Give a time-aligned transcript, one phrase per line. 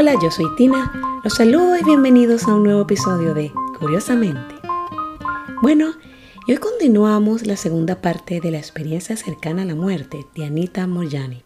[0.00, 0.92] Hola, yo soy Tina.
[1.24, 3.50] Los saludo y bienvenidos a un nuevo episodio de
[3.80, 4.54] Curiosamente.
[5.60, 5.90] Bueno,
[6.46, 10.86] y hoy continuamos la segunda parte de la experiencia cercana a la muerte de Anita
[10.86, 11.42] Moyani,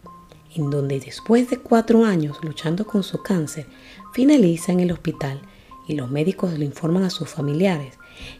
[0.55, 3.69] en donde después de cuatro años luchando con su cáncer,
[4.13, 5.41] finaliza en el hospital
[5.89, 7.95] y los médicos le informan a sus familiares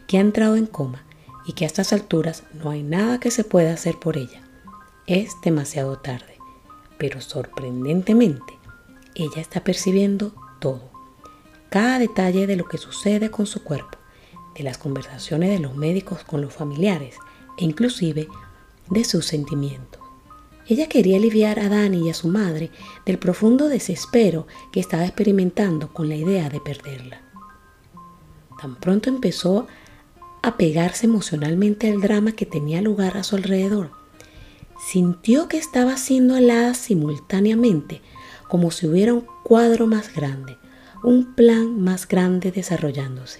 [0.05, 1.03] que ha entrado en coma
[1.47, 4.43] y que a estas alturas no hay nada que se pueda hacer por ella.
[5.07, 6.35] Es demasiado tarde,
[6.99, 8.53] pero sorprendentemente,
[9.15, 10.89] ella está percibiendo todo,
[11.69, 13.97] cada detalle de lo que sucede con su cuerpo,
[14.55, 17.15] de las conversaciones de los médicos con los familiares
[17.57, 18.27] e inclusive
[18.89, 20.01] de sus sentimientos.
[20.67, 22.71] Ella quería aliviar a Dani y a su madre
[23.05, 27.21] del profundo desespero que estaba experimentando con la idea de perderla.
[28.61, 29.67] Tan pronto empezó
[30.41, 33.91] a pegarse emocionalmente al drama que tenía lugar a su alrededor,
[34.89, 38.01] sintió que estaba siendo alada simultáneamente
[38.53, 40.59] como si hubiera un cuadro más grande,
[41.03, 43.39] un plan más grande desarrollándose,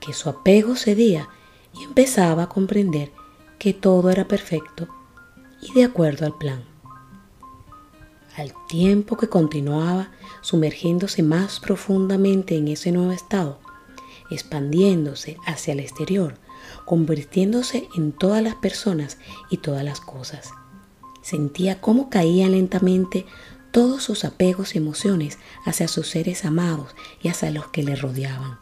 [0.00, 1.28] que su apego cedía
[1.72, 3.12] y empezaba a comprender
[3.60, 4.88] que todo era perfecto
[5.62, 6.64] y de acuerdo al plan.
[8.36, 13.60] Al tiempo que continuaba sumergiéndose más profundamente en ese nuevo estado,
[14.32, 16.34] expandiéndose hacia el exterior,
[16.86, 19.16] convirtiéndose en todas las personas
[19.48, 20.50] y todas las cosas.
[21.22, 23.26] Sentía cómo caían lentamente
[23.70, 28.58] todos sus apegos y emociones hacia sus seres amados y hacia los que le rodeaban.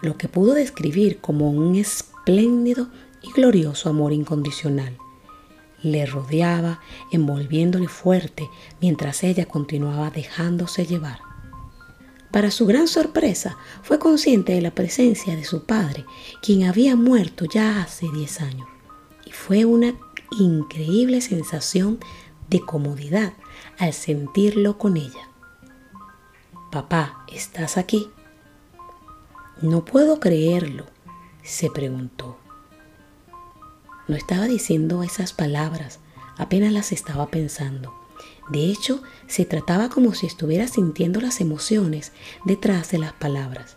[0.00, 2.88] Lo que pudo describir como un espléndido
[3.22, 4.98] y glorioso amor incondicional.
[5.82, 6.80] Le rodeaba,
[7.10, 8.48] envolviéndole fuerte,
[8.80, 11.20] mientras ella continuaba dejándose llevar.
[12.30, 16.04] Para su gran sorpresa, fue consciente de la presencia de su padre,
[16.40, 18.68] quien había muerto ya hace 10 años.
[19.26, 19.94] Y fue una
[20.38, 21.98] increíble sensación
[22.48, 23.34] de comodidad
[23.78, 25.28] al sentirlo con ella.
[26.70, 28.10] Papá, ¿estás aquí?
[29.60, 30.86] No puedo creerlo,
[31.42, 32.38] se preguntó.
[34.08, 36.00] No estaba diciendo esas palabras,
[36.36, 37.94] apenas las estaba pensando.
[38.50, 42.12] De hecho, se trataba como si estuviera sintiendo las emociones
[42.44, 43.76] detrás de las palabras,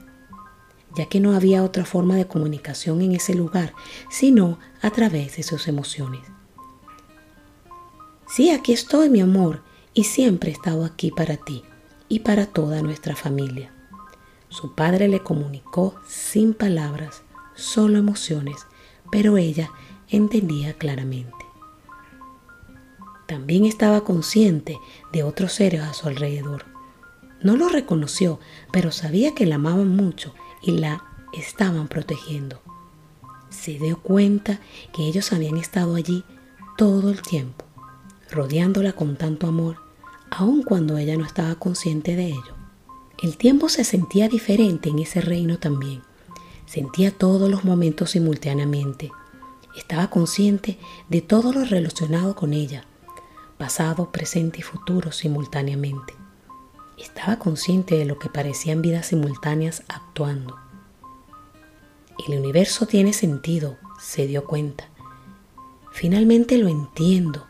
[0.95, 3.73] ya que no había otra forma de comunicación en ese lugar,
[4.09, 6.21] sino a través de sus emociones.
[8.27, 9.61] Sí, aquí estoy, mi amor,
[9.95, 11.63] y siempre he estado aquí para ti
[12.07, 13.73] y para toda nuestra familia.
[14.49, 17.23] Su padre le comunicó sin palabras,
[17.55, 18.67] solo emociones,
[19.09, 19.71] pero ella
[20.09, 21.33] entendía claramente.
[23.25, 24.77] También estaba consciente
[25.11, 26.65] de otros seres a su alrededor.
[27.41, 28.39] No lo reconoció,
[28.71, 32.61] pero sabía que la amaban mucho y la estaban protegiendo.
[33.49, 34.59] Se dio cuenta
[34.93, 36.23] que ellos habían estado allí
[36.77, 37.65] todo el tiempo,
[38.29, 39.84] rodeándola con tanto amor,
[40.37, 42.55] aun cuando ella no estaba consciente de ello.
[43.23, 46.01] El tiempo se sentía diferente en ese reino también.
[46.65, 49.11] Sentía todos los momentos simultáneamente.
[49.77, 52.83] Estaba consciente de todo lo relacionado con ella,
[53.57, 56.13] pasado, presente y futuro simultáneamente.
[56.97, 60.57] Estaba consciente de lo que parecían vidas simultáneas actuando.
[62.27, 64.89] El universo tiene sentido, se dio cuenta.
[65.93, 67.45] Finalmente lo entiendo.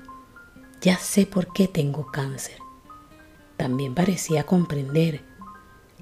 [0.81, 2.64] Ya sé por qué tengo cáncer.
[3.57, 5.21] También parecía comprender,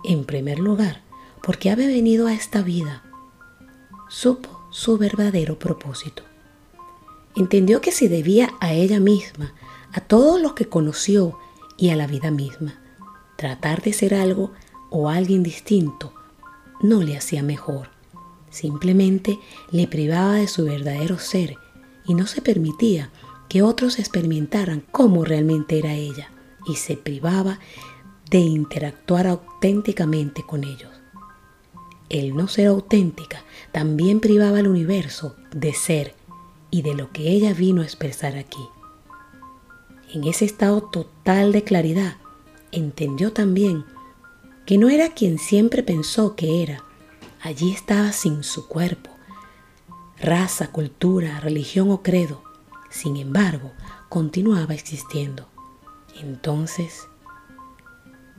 [0.03, 1.02] en primer lugar,
[1.41, 3.03] por qué había venido a esta vida.
[4.09, 6.24] Supo su verdadero propósito.
[7.36, 9.53] Entendió que se debía a ella misma
[9.91, 11.38] a todos los que conoció
[11.78, 12.80] y a la vida misma.
[13.38, 14.52] Tratar de ser algo
[14.90, 16.14] o alguien distinto
[16.81, 17.90] no le hacía mejor.
[18.50, 19.40] Simplemente
[19.72, 21.58] le privaba de su verdadero ser
[22.06, 23.12] y no se permitía
[23.50, 26.32] que otros experimentaran cómo realmente era ella
[26.66, 27.59] y se privaba
[28.29, 30.90] de interactuar auténticamente con ellos.
[32.09, 36.16] El no ser auténtica también privaba al universo de ser
[36.69, 38.66] y de lo que ella vino a expresar aquí.
[40.14, 42.17] En ese estado total de claridad,
[42.72, 43.85] entendió también
[44.66, 46.84] que no era quien siempre pensó que era.
[47.41, 49.09] Allí estaba sin su cuerpo,
[50.20, 52.43] raza, cultura, religión o credo.
[52.90, 53.72] Sin embargo,
[54.09, 55.53] continuaba existiendo.
[56.15, 57.07] Entonces,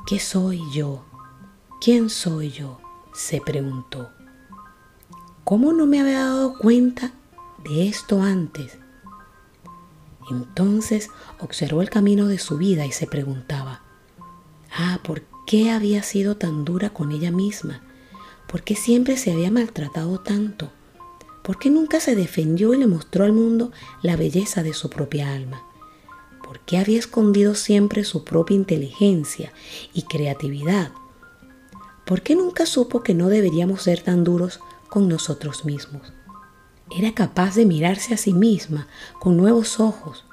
[0.07, 1.05] ¿qué soy yo?
[1.81, 2.81] ¿Quién soy yo?
[3.15, 4.11] se preguntó.
[5.45, 7.13] ¿Cómo no me había dado cuenta
[7.63, 8.79] de esto antes?
[10.31, 13.83] Entonces observó el camino de su vida y se preguntaba,
[14.77, 17.83] ah, ¿por qué había sido tan dura con ella misma?
[18.49, 20.71] ¿Por qué siempre se había maltratado tanto?
[21.43, 23.71] ¿Por qué nunca se defendió y le mostró al mundo
[24.03, 25.63] la belleza de su propia alma?
[26.45, 29.53] Por qué había escondido siempre su propia inteligencia
[29.93, 30.93] y creatividad.
[32.05, 36.13] ¿Por qué nunca supo que no deberíamos ser tan duros con nosotros mismos?
[36.97, 38.87] Era capaz de mirarse a sí misma
[39.19, 40.25] con nuevos ojos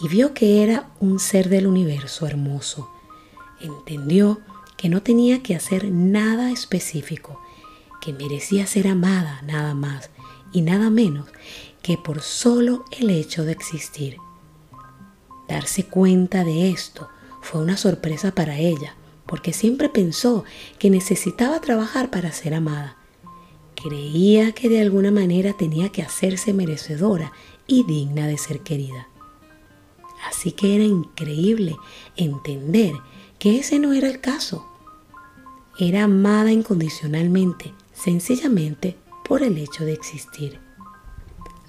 [0.00, 2.88] y vio que era un ser del universo hermoso.
[3.60, 4.40] Entendió
[4.76, 7.40] que no tenía que hacer nada específico,
[8.00, 10.10] que merecía ser amada nada más
[10.52, 11.26] y nada menos
[11.82, 14.18] que por solo el hecho de existir.
[15.48, 17.08] Darse cuenta de esto
[17.40, 18.94] fue una sorpresa para ella,
[19.26, 20.44] porque siempre pensó
[20.78, 22.96] que necesitaba trabajar para ser amada.
[23.74, 27.32] Creía que de alguna manera tenía que hacerse merecedora
[27.66, 29.08] y digna de ser querida.
[30.28, 31.76] Así que era increíble
[32.16, 32.92] entender
[33.38, 34.66] que ese no era el caso.
[35.78, 40.58] Era amada incondicionalmente, sencillamente por el hecho de existir.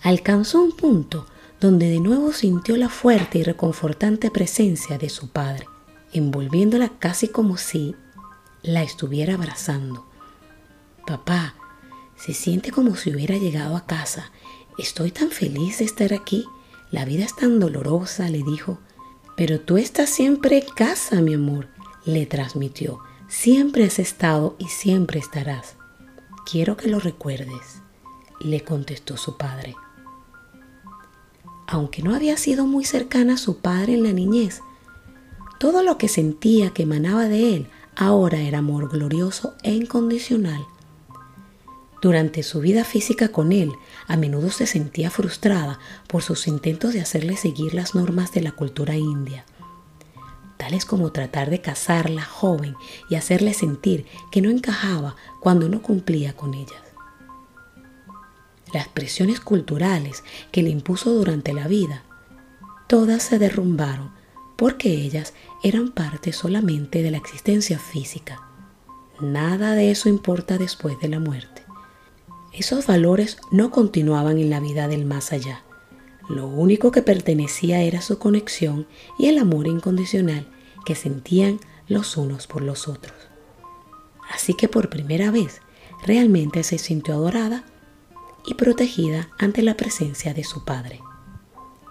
[0.01, 1.27] Alcanzó un punto
[1.59, 5.65] donde de nuevo sintió la fuerte y reconfortante presencia de su padre,
[6.13, 7.95] envolviéndola casi como si
[8.61, 10.05] la estuviera abrazando.
[11.05, 11.55] Papá,
[12.15, 14.31] se siente como si hubiera llegado a casa.
[14.77, 16.45] Estoy tan feliz de estar aquí.
[16.91, 18.79] La vida es tan dolorosa, le dijo.
[19.35, 21.67] Pero tú estás siempre en casa, mi amor,
[22.05, 22.99] le transmitió.
[23.27, 25.75] Siempre has estado y siempre estarás.
[26.49, 27.81] Quiero que lo recuerdes,
[28.41, 29.75] le contestó su padre.
[31.71, 34.61] Aunque no había sido muy cercana a su padre en la niñez,
[35.59, 40.65] todo lo que sentía que emanaba de él ahora era amor glorioso e incondicional.
[42.01, 43.71] Durante su vida física con él,
[44.07, 45.77] a menudo se sentía frustrada
[46.07, 49.45] por sus intentos de hacerle seguir las normas de la cultura india,
[50.57, 52.73] tales como tratar de casarla joven
[53.11, 56.88] y hacerle sentir que no encajaba cuando no cumplía con ellas.
[58.73, 62.03] Las presiones culturales que le impuso durante la vida,
[62.87, 64.11] todas se derrumbaron
[64.57, 65.33] porque ellas
[65.63, 68.41] eran parte solamente de la existencia física.
[69.21, 71.63] Nada de eso importa después de la muerte.
[72.53, 75.63] Esos valores no continuaban en la vida del más allá.
[76.27, 78.87] Lo único que pertenecía era su conexión
[79.17, 80.47] y el amor incondicional
[80.85, 83.15] que sentían los unos por los otros.
[84.31, 85.61] Así que por primera vez
[86.05, 87.63] realmente se sintió adorada
[88.49, 91.01] y protegida ante la presencia de su padre.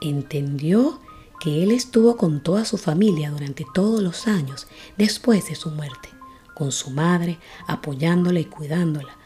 [0.00, 0.98] Entendió
[1.38, 4.66] que él estuvo con toda su familia durante todos los años
[4.96, 6.08] después de su muerte,
[6.56, 7.38] con su madre,
[7.68, 9.16] apoyándola y cuidándola,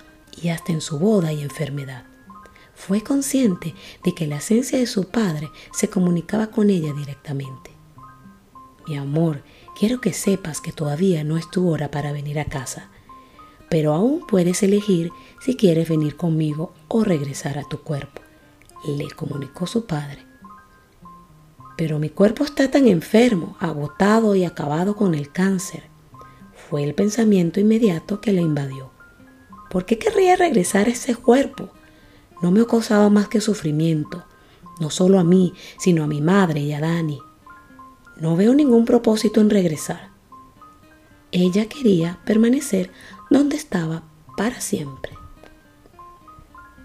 [0.43, 2.05] y hasta en su boda y enfermedad.
[2.75, 3.75] Fue consciente
[4.05, 7.71] de que la esencia de su padre se comunicaba con ella directamente.
[8.87, 9.43] Mi amor,
[9.79, 12.91] quiero que sepas que todavía no es tu hora para venir a casa
[13.73, 18.21] pero aún puedes elegir si quieres venir conmigo o regresar a tu cuerpo,
[18.87, 20.19] le comunicó su padre.
[21.79, 25.85] Pero mi cuerpo está tan enfermo, agotado y acabado con el cáncer.
[26.69, 28.91] Fue el pensamiento inmediato que le invadió.
[29.71, 31.71] ¿Por qué querría regresar a ese cuerpo?
[32.43, 34.23] No me ha causado más que sufrimiento,
[34.81, 37.21] no solo a mí, sino a mi madre y a Dani.
[38.21, 40.13] No veo ningún propósito en regresar.
[41.35, 42.91] Ella quería permanecer
[43.33, 44.05] donde estaba
[44.37, 45.13] para siempre.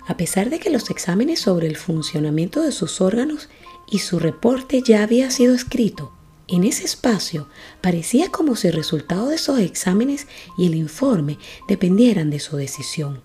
[0.08, 3.50] A pesar de que los exámenes sobre el funcionamiento de sus órganos
[3.90, 6.14] y su reporte ya había sido escrito,
[6.48, 7.50] en ese espacio
[7.82, 13.22] parecía como si el resultado de esos exámenes y el informe dependieran de su decisión,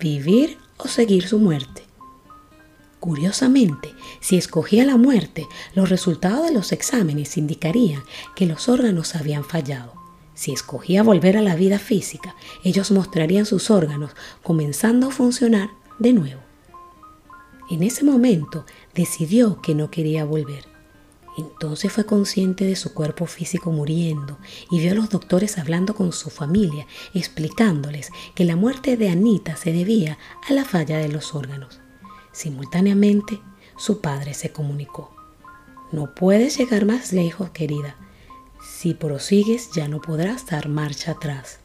[0.00, 1.82] vivir o seguir su muerte.
[3.00, 8.02] Curiosamente, si escogía la muerte, los resultados de los exámenes indicarían
[8.34, 10.01] que los órganos habían fallado.
[10.42, 12.34] Si escogía volver a la vida física,
[12.64, 14.10] ellos mostrarían sus órganos
[14.42, 15.70] comenzando a funcionar
[16.00, 16.40] de nuevo.
[17.70, 20.64] En ese momento decidió que no quería volver.
[21.38, 24.36] Entonces fue consciente de su cuerpo físico muriendo
[24.68, 29.54] y vio a los doctores hablando con su familia, explicándoles que la muerte de Anita
[29.54, 30.18] se debía
[30.48, 31.78] a la falla de los órganos.
[32.32, 33.40] Simultáneamente,
[33.76, 35.14] su padre se comunicó.
[35.92, 37.94] No puedes llegar más lejos, querida.
[38.82, 41.60] Si prosigues ya no podrás dar marcha atrás.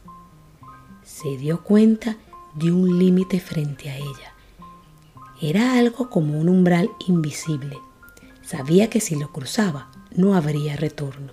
[1.02, 2.16] Se dio cuenta
[2.54, 4.34] de un límite frente a ella.
[5.42, 7.76] Era algo como un umbral invisible.
[8.42, 11.32] Sabía que si lo cruzaba no habría retorno.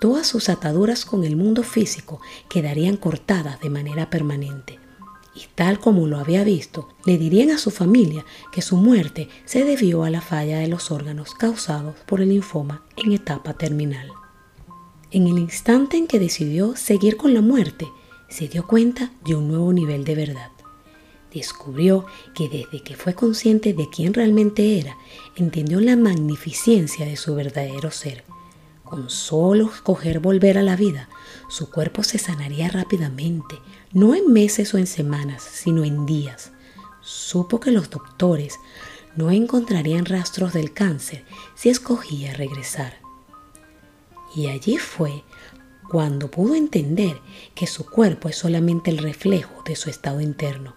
[0.00, 4.80] Todas sus ataduras con el mundo físico quedarían cortadas de manera permanente.
[5.36, 9.62] Y tal como lo había visto, le dirían a su familia que su muerte se
[9.62, 14.10] debió a la falla de los órganos causados por el linfoma en etapa terminal.
[15.10, 17.88] En el instante en que decidió seguir con la muerte,
[18.28, 20.50] se dio cuenta de un nuevo nivel de verdad.
[21.32, 24.98] Descubrió que desde que fue consciente de quién realmente era,
[25.34, 28.24] entendió la magnificencia de su verdadero ser.
[28.84, 31.08] Con solo escoger volver a la vida,
[31.48, 33.58] su cuerpo se sanaría rápidamente,
[33.92, 36.52] no en meses o en semanas, sino en días.
[37.00, 38.56] Supo que los doctores
[39.16, 41.24] no encontrarían rastros del cáncer
[41.54, 43.07] si escogía regresar.
[44.34, 45.24] Y allí fue
[45.88, 47.20] cuando pudo entender
[47.54, 50.76] que su cuerpo es solamente el reflejo de su estado interno.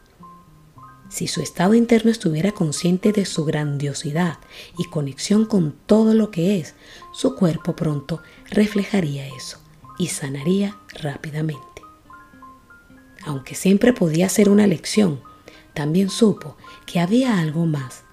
[1.09, 4.39] Si su estado interno estuviera consciente de su grandiosidad
[4.77, 6.73] y conexión con todo lo que es,
[7.11, 9.57] su cuerpo pronto reflejaría eso
[9.99, 11.67] y sanaría rápidamente.
[13.25, 15.19] Aunque siempre podía ser una lección,
[15.73, 16.55] también supo
[16.85, 18.03] que había algo más.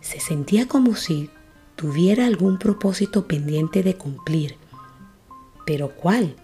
[0.00, 1.30] Se sentía como si
[1.74, 4.56] tuviera algún propósito pendiente de cumplir
[5.68, 6.34] ¿Pero cuál?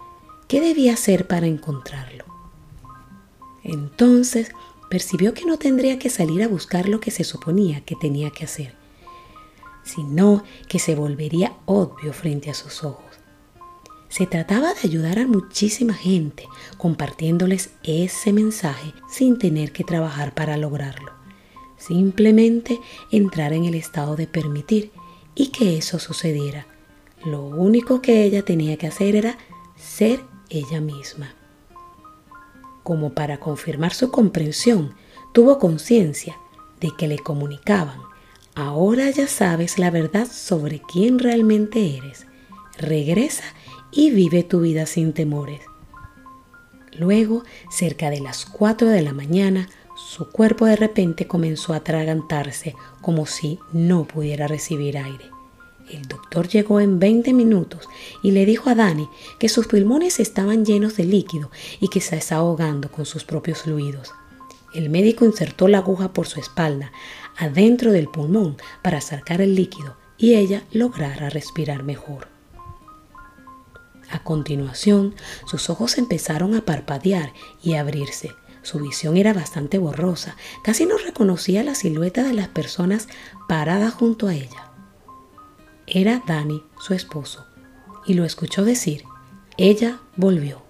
[0.47, 2.25] ¿Qué debía hacer para encontrarlo?
[3.63, 4.51] Entonces
[4.87, 8.45] percibió que no tendría que salir a buscar lo que se suponía que tenía que
[8.45, 8.75] hacer,
[9.83, 13.15] sino que se volvería obvio frente a sus ojos.
[14.09, 16.43] Se trataba de ayudar a muchísima gente
[16.77, 21.13] compartiéndoles ese mensaje sin tener que trabajar para lograrlo.
[21.79, 22.79] Simplemente
[23.09, 24.91] entrar en el estado de permitir
[25.33, 26.67] y que eso sucediera
[27.25, 29.37] lo único que ella tenía que hacer era
[29.75, 31.33] ser ella misma.
[32.83, 34.93] Como para confirmar su comprensión,
[35.33, 36.37] tuvo conciencia
[36.79, 37.99] de que le comunicaban,
[38.53, 42.27] ahora ya sabes la verdad sobre quién realmente eres.
[42.77, 43.43] Regresa
[43.91, 45.61] y vive tu vida sin temores.
[46.97, 52.75] Luego, cerca de las 4 de la mañana, su cuerpo de repente comenzó a atragantarse
[53.01, 55.34] como si no pudiera recibir aire.
[55.89, 57.87] El doctor llegó en 20 minutos
[58.23, 59.07] y le dijo a Dani
[59.39, 63.63] que sus pulmones estaban llenos de líquido y que se estaba ahogando con sus propios
[63.63, 64.13] fluidos.
[64.73, 66.91] El médico insertó la aguja por su espalda,
[67.37, 72.27] adentro del pulmón, para sacar el líquido y ella lograra respirar mejor.
[74.09, 75.15] A continuación,
[75.45, 78.31] sus ojos empezaron a parpadear y abrirse.
[78.61, 83.07] Su visión era bastante borrosa, casi no reconocía la silueta de las personas
[83.47, 84.64] paradas junto a ella.
[85.87, 87.45] Era Dani, su esposo,
[88.07, 89.03] y lo escuchó decir,
[89.55, 90.63] ella volvió.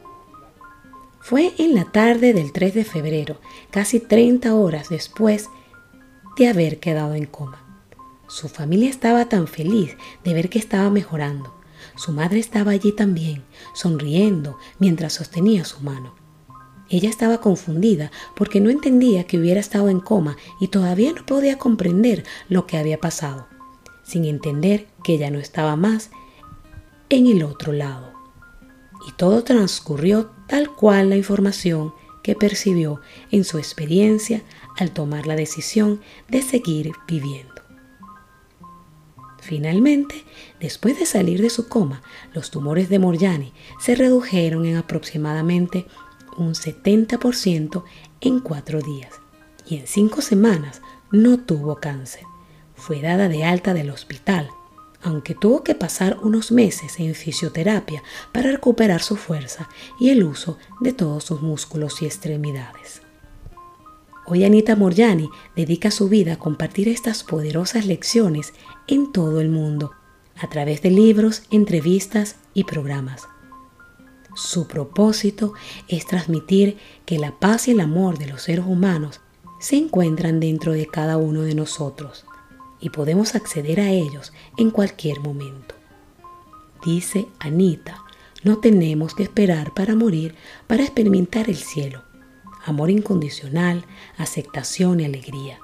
[1.21, 3.39] Fue en la tarde del 3 de febrero,
[3.71, 5.49] casi 30 horas después
[6.37, 7.63] de haber quedado en coma.
[8.27, 9.95] Su familia estaba tan feliz
[10.25, 11.55] de ver que estaba mejorando.
[11.95, 13.43] Su madre estaba allí también,
[13.73, 16.13] sonriendo mientras sostenía su mano.
[16.89, 21.57] Ella estaba confundida porque no entendía que hubiera estado en coma y todavía no podía
[21.57, 23.47] comprender lo que había pasado
[24.05, 26.11] sin entender que ya no estaba más
[27.09, 28.13] en el otro lado.
[29.07, 31.93] Y todo transcurrió tal cual la información
[32.23, 34.43] que percibió en su experiencia
[34.77, 37.53] al tomar la decisión de seguir viviendo.
[39.41, 40.23] Finalmente,
[40.59, 42.01] después de salir de su coma,
[42.33, 45.85] los tumores de Morjani se redujeron en aproximadamente
[46.35, 47.83] un 70%
[48.21, 49.13] en cuatro días
[49.67, 50.81] y en cinco semanas
[51.11, 52.23] no tuvo cáncer
[52.75, 54.49] fue dada de alta del hospital,
[55.01, 60.57] aunque tuvo que pasar unos meses en fisioterapia para recuperar su fuerza y el uso
[60.81, 63.01] de todos sus músculos y extremidades.
[64.27, 68.53] Hoy Anita Morjani dedica su vida a compartir estas poderosas lecciones
[68.87, 69.91] en todo el mundo,
[70.35, 73.27] a través de libros, entrevistas y programas.
[74.35, 75.53] Su propósito
[75.87, 79.21] es transmitir que la paz y el amor de los seres humanos
[79.59, 82.25] se encuentran dentro de cada uno de nosotros
[82.79, 85.75] y podemos acceder a ellos en cualquier momento.
[86.85, 88.03] Dice Anita,
[88.43, 90.35] no tenemos que esperar para morir
[90.67, 92.03] para experimentar el cielo.
[92.63, 93.85] Amor incondicional,
[94.17, 95.59] aceptación y alegría.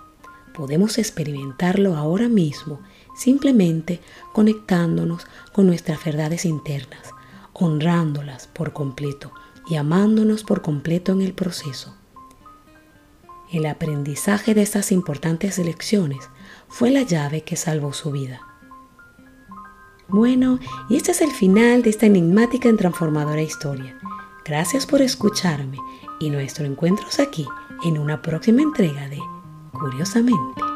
[0.54, 2.82] Podemos experimentarlo ahora mismo
[3.16, 4.00] simplemente
[4.34, 7.12] conectándonos con nuestras verdades internas,
[7.54, 9.32] honrándolas por completo
[9.70, 11.96] y amándonos por completo en el proceso.
[13.52, 16.30] El aprendizaje de estas importantes lecciones
[16.70, 18.40] fue la llave que salvó su vida.
[20.08, 23.98] Bueno, y este es el final de esta enigmática y transformadora historia.
[24.46, 25.78] Gracias por escucharme
[26.20, 27.46] y nuestro encuentro es aquí
[27.84, 29.20] en una próxima entrega de
[29.74, 30.71] Curiosamente.